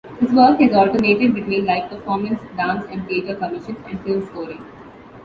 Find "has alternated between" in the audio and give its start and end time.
0.61-1.65